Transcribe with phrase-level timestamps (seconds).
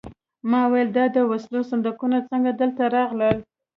[0.49, 3.37] ما وویل دا د وسلو صندوقونه څنګه دلته راغلل